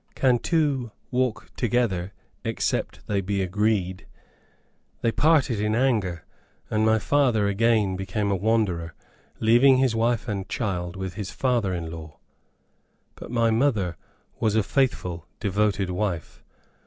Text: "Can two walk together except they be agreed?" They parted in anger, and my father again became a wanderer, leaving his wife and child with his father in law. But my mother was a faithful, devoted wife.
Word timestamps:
"Can 0.15 0.39
two 0.39 0.89
walk 1.11 1.51
together 1.55 2.11
except 2.43 3.05
they 3.05 3.21
be 3.21 3.43
agreed?" 3.43 4.07
They 5.01 5.11
parted 5.11 5.59
in 5.61 5.75
anger, 5.75 6.25
and 6.71 6.83
my 6.83 6.97
father 6.97 7.47
again 7.47 7.95
became 7.95 8.31
a 8.31 8.35
wanderer, 8.35 8.95
leaving 9.39 9.77
his 9.77 9.93
wife 9.95 10.27
and 10.27 10.49
child 10.49 10.95
with 10.95 11.13
his 11.13 11.29
father 11.29 11.71
in 11.71 11.91
law. 11.91 12.17
But 13.13 13.29
my 13.29 13.51
mother 13.51 13.95
was 14.39 14.55
a 14.55 14.63
faithful, 14.63 15.27
devoted 15.39 15.91
wife. 15.91 16.43